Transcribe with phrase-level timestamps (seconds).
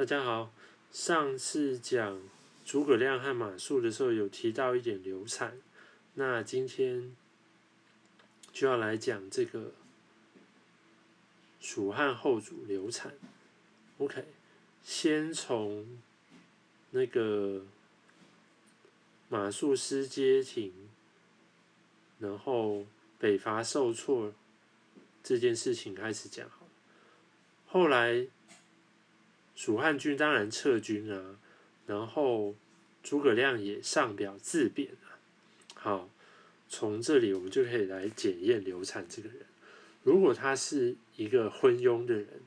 [0.00, 0.50] 大家好，
[0.90, 2.22] 上次讲
[2.64, 5.60] 诸葛亮和马谡的时候，有提到一点流产，
[6.14, 7.14] 那今天
[8.50, 9.72] 就要来讲这个
[11.60, 13.12] 蜀汉后主流产。
[13.98, 14.24] OK，
[14.82, 16.00] 先从
[16.92, 17.66] 那个
[19.28, 20.72] 马谡失街亭，
[22.20, 22.86] 然后
[23.18, 24.32] 北伐受挫
[25.22, 26.66] 这件事情开始讲好，
[27.66, 28.28] 后来。
[29.60, 31.38] 蜀汉军当然撤军啊，
[31.86, 32.54] 然后
[33.02, 35.18] 诸葛亮也上表自贬了。
[35.74, 36.08] 好，
[36.70, 39.40] 从这里我们就可以来检验刘禅这个人。
[40.02, 42.40] 如果他是一个昏庸的人，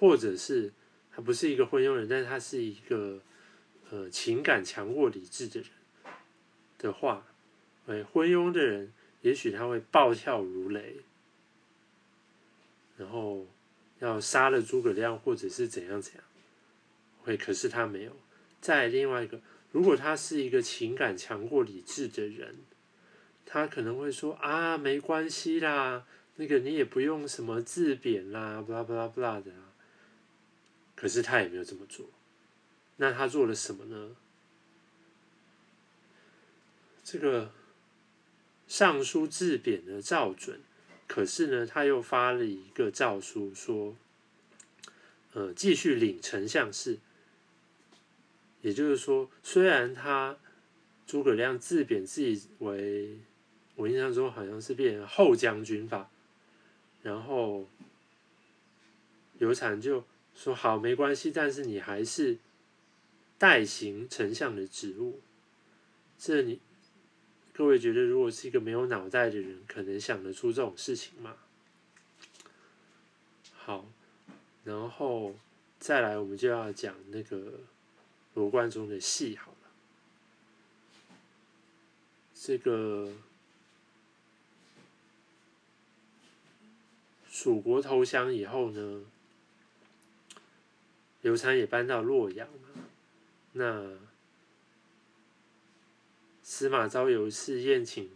[0.00, 0.72] 或者是
[1.12, 3.20] 他不是一个昏庸人，但是他是一个
[3.90, 5.68] 呃情感强过理智的人
[6.78, 7.26] 的话，
[7.86, 10.96] 哎，昏庸的人也许他会暴跳如雷，
[12.96, 13.46] 然后。
[14.00, 16.22] 要杀了诸葛亮，或者是怎样怎样，
[17.22, 18.12] 会可是他没有。
[18.60, 19.40] 再另外一个，
[19.72, 22.56] 如果他是一个情感强过理智的人，
[23.46, 29.52] 他可能会说啊，没关系啦，那个你也不用什么自贬啦，不啦不啦不啦的。
[30.94, 32.06] 可是他也没有这么做。
[32.96, 34.16] 那他做了什么呢？
[37.04, 37.52] 这个
[38.66, 40.60] 上书自贬的赵准。
[41.08, 43.96] 可是呢，他又发了一个诏书，说，
[45.32, 46.98] 呃，继续领丞相事。
[48.60, 50.36] 也就是说，虽然他
[51.06, 53.18] 诸葛亮自贬自己为，
[53.74, 56.10] 我印象中好像是变后将军吧，
[57.02, 57.66] 然后
[59.38, 62.36] 刘禅就说好没关系，但是你还是
[63.38, 65.20] 代行丞相的职务，
[66.18, 66.60] 这你。
[67.58, 71.34] 各位觉得，如果是一个没有脑袋的人，可能想得出这种事情吗？
[73.52, 73.84] 好，
[74.62, 75.34] 然后
[75.80, 77.54] 再来，我们就要讲那个
[78.34, 79.58] 罗贯中的戏好了。
[82.32, 83.12] 这个
[87.28, 89.04] 蜀国投降以后呢，
[91.22, 92.48] 刘禅也搬到洛阳，
[93.54, 93.98] 那。
[96.58, 98.10] 司马昭有一次宴请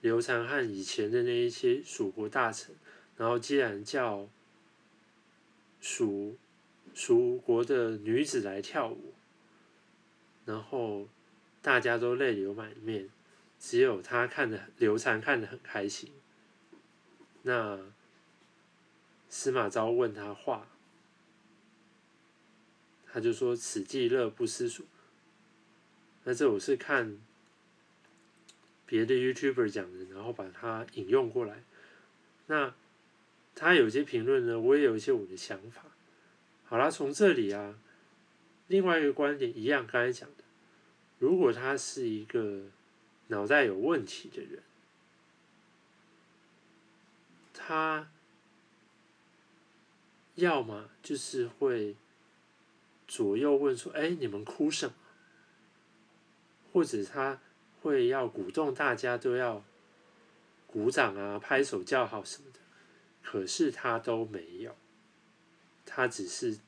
[0.00, 2.74] 刘禅和以前的那一些蜀国大臣，
[3.16, 4.28] 然后既然叫
[5.80, 6.36] 蜀
[6.92, 9.14] 蜀国的女子来跳舞，
[10.44, 11.08] 然后
[11.62, 13.08] 大家都泪流满面，
[13.60, 16.10] 只有他看的刘禅看得很开心。
[17.42, 17.78] 那
[19.28, 20.66] 司马昭问他话，
[23.06, 24.84] 他就说：“此既乐不思蜀。”
[26.24, 27.18] 那这我是看
[28.86, 31.62] 别的 YouTuber 讲的，然后把它引用过来。
[32.46, 32.74] 那
[33.54, 35.84] 他有些评论呢，我也有一些我的想法。
[36.64, 37.78] 好啦，从这里啊，
[38.68, 40.44] 另外一个观点一样，刚才讲的，
[41.18, 42.62] 如果他是一个
[43.28, 44.62] 脑袋有问题的人，
[47.52, 48.10] 他
[50.36, 51.96] 要么就是会
[53.06, 54.94] 左右问说：“哎，你们哭什么？”
[56.74, 57.40] 或者他
[57.80, 59.64] 会要鼓动大家都要
[60.66, 62.58] 鼓掌啊、拍手叫好什么的，
[63.22, 64.74] 可是他都没有，
[65.86, 66.58] 他只是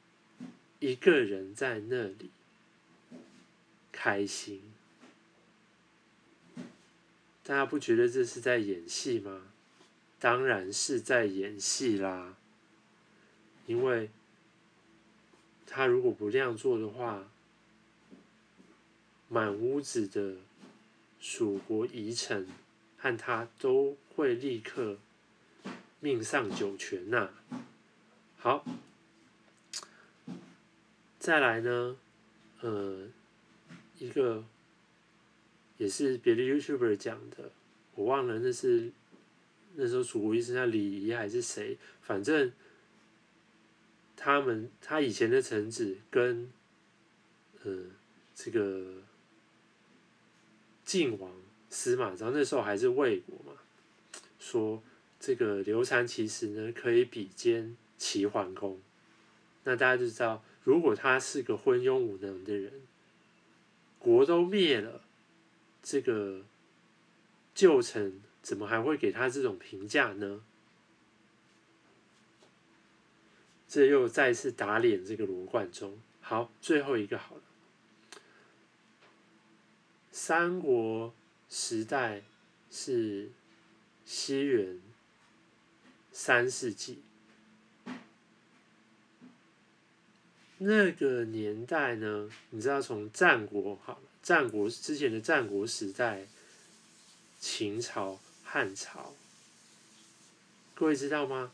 [0.79, 2.31] 一个人在那里
[3.91, 4.63] 开心。
[7.43, 9.49] 大家不觉得这是在演戏吗？
[10.21, 12.37] 当然是在演戏啦，
[13.67, 14.11] 因为
[15.67, 17.29] 他如果不这样做的话。
[19.29, 20.37] 满屋子的
[21.19, 22.47] 蜀国遗臣
[22.97, 24.99] 和他都会立刻
[25.99, 27.31] 命丧九泉呐。
[28.37, 28.65] 好，
[31.19, 31.97] 再来呢，
[32.61, 33.09] 呃，
[33.99, 34.45] 一个
[35.77, 37.51] 也是别的 YouTuber 讲的，
[37.97, 38.93] 我忘了那是
[39.75, 42.53] 那时候蜀国医生叫李仪还是谁，反正
[44.15, 46.53] 他们他以前的臣子跟
[47.65, 47.73] 呃
[48.33, 49.03] 这个。
[50.87, 51.31] 晋王
[51.69, 53.61] 司马昭那时候还是魏国嘛，
[54.39, 54.81] 说
[55.19, 58.81] 这个刘禅其实呢可以比肩齐桓公，
[59.65, 62.73] 那大家就知道，如果他是个昏庸无能的人，
[63.99, 65.03] 国都灭了，
[65.83, 66.43] 这个
[67.53, 70.43] 旧臣怎么还会给他这种评价呢？
[73.69, 75.99] 这又再次打脸这个罗贯中。
[76.21, 77.43] 好，最后一个好了。
[80.19, 81.15] 三国
[81.51, 82.23] 时代
[82.71, 83.31] 是
[84.07, 84.81] 西元
[86.11, 87.03] 三世纪，
[90.57, 96.27] 那个年代呢，你知道从战国好，战国之前的战国时代，
[97.39, 99.15] 秦朝、汉朝，
[100.75, 101.53] 各位知道吗？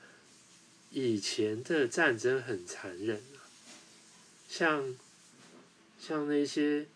[0.90, 3.42] 以前的战争很残忍啊，
[4.48, 4.94] 像
[5.98, 6.86] 像那些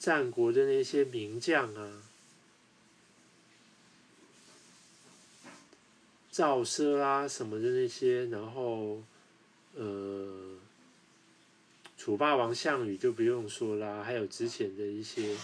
[0.00, 2.02] 战国的那些名将啊，
[6.30, 9.02] 赵奢啊什么的那些，然后
[9.74, 10.56] 呃，
[11.98, 15.36] 楚霸王项羽就不用说啦，还有之前的一些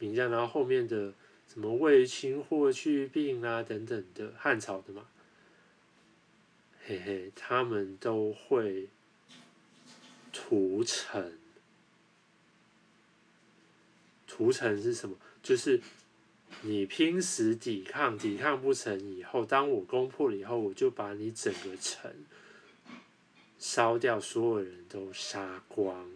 [0.00, 1.12] 名将，然后后面的
[1.48, 5.06] 什么卫青、霍去病啊等等的汉朝的嘛。
[6.84, 8.88] 嘿嘿，他们都会
[10.32, 11.38] 屠城。
[14.36, 15.16] 屠城是什么？
[15.42, 15.80] 就是
[16.60, 22.12] 你拼死抵抗，抵抗不成以后，当我攻破了以后，我就把你整个城
[23.58, 26.10] 烧掉，所有人都杀光。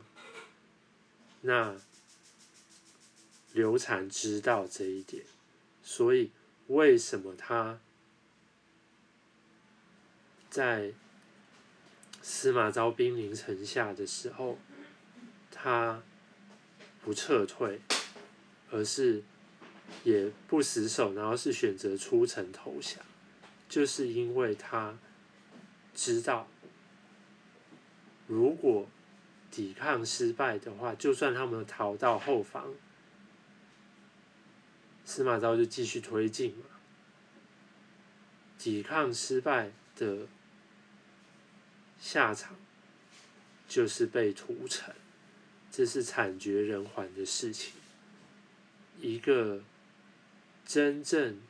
[1.40, 1.74] 那
[3.54, 5.24] 刘禅知道这一点，
[5.82, 6.30] 所以
[6.66, 7.80] 为什么他？
[10.50, 10.92] 在
[12.20, 14.58] 司马昭兵临城下的时候，
[15.50, 16.02] 他
[17.02, 17.80] 不撤退，
[18.70, 19.22] 而是
[20.04, 23.04] 也不死守，然后是选择出城投降，
[23.68, 24.98] 就是因为他
[25.94, 26.48] 知道，
[28.26, 28.88] 如果
[29.50, 32.74] 抵抗失败的话，就算他们逃到后方，
[35.04, 36.64] 司马昭就继续推进嘛。
[38.58, 40.26] 抵抗失败的。
[42.02, 42.56] 下场
[43.68, 44.94] 就是被屠城，
[45.70, 47.74] 这是惨绝人寰的事情。
[49.00, 49.62] 一个
[50.64, 51.40] 真正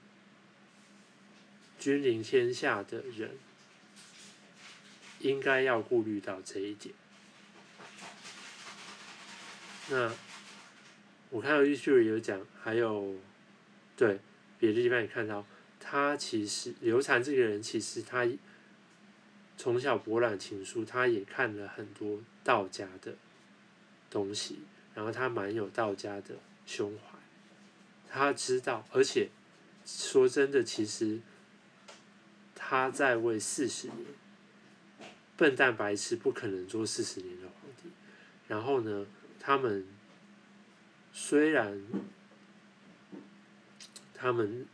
[1.79, 3.31] 君临天下的人，
[5.19, 6.95] 应该要顾虑到这一点。
[9.89, 10.13] 那
[11.31, 13.17] 我看到 YouTube 有讲，还有
[13.97, 14.21] 对
[14.59, 15.47] 别的地方也看到，
[15.79, 18.27] 他其实刘禅这个人，其实他。
[19.57, 23.15] 从小博览群书，他也看了很多道家的
[24.09, 24.61] 东西，
[24.95, 27.10] 然后他蛮有道家的胸怀，
[28.11, 29.31] 他知道，而且
[29.87, 31.21] 说真的，其实
[32.55, 33.99] 他在位四十年，
[35.37, 37.91] 笨蛋白痴不可能做四十年的皇帝。
[38.49, 39.07] 然后呢，
[39.39, 39.87] 他们
[41.13, 41.83] 虽然
[44.15, 44.67] 他们。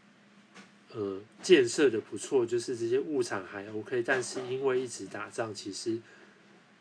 [0.92, 6.00] 呃，建设的不错，就是这些物产还 OK，但是因为一直打仗，其实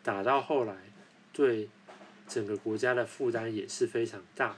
[0.01, 0.73] 打到后来，
[1.33, 1.67] 对
[2.25, 4.55] 整个国家的负担也是非常大。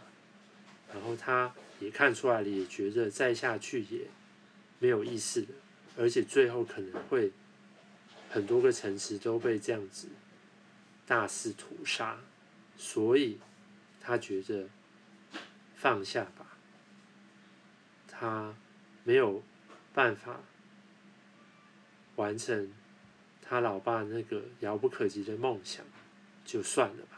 [0.94, 4.08] 然后他也看出来了，也觉得再下去也
[4.80, 5.48] 没有意思了，
[5.98, 7.32] 而且最后可能会
[8.30, 10.08] 很多个城市都被这样子
[11.06, 12.20] 大肆屠杀，
[12.78, 13.40] 所以
[14.00, 14.70] 他觉得
[15.76, 16.58] 放下吧，
[18.08, 18.56] 他。
[19.04, 19.42] 没有
[19.94, 20.42] 办法
[22.18, 22.74] 完成
[23.42, 25.86] 他老爸那个遥不可及的梦想，
[26.44, 27.16] 就算了吧。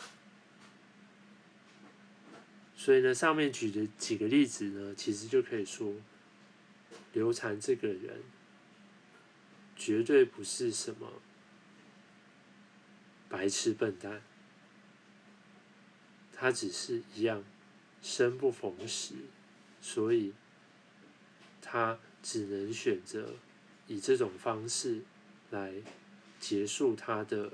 [2.90, 5.94] 所以呢，上面举的几个例子呢，其实就可以说，
[7.14, 8.24] 刘禅这个人
[9.76, 11.22] 绝对不是什么
[13.30, 14.24] 白痴笨蛋，
[16.34, 17.44] 他只是一样
[18.02, 19.14] 生不逢时，
[19.80, 20.34] 所以。
[21.62, 23.36] 他只能选择
[23.86, 25.04] 以这种方式
[25.52, 25.76] 来
[26.40, 27.54] 结束他的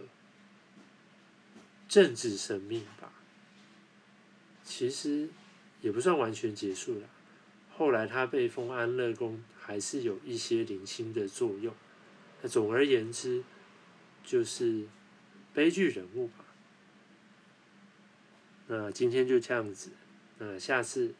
[1.89, 3.11] 政治生命吧。
[4.65, 5.29] 其实
[5.79, 7.07] 也不算完全结束了。
[7.77, 11.73] 后来他被封安乐公，还是有一些零星的作用。
[12.41, 13.43] 那总而言之，
[14.23, 14.87] 就是
[15.53, 16.45] 悲剧人物吧。
[18.67, 19.91] 那今天就这样子。
[20.39, 21.13] 那下次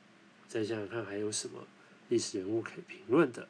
[0.48, 1.68] 再想想看还有什么。
[2.08, 3.48] 历史人物可以评论的。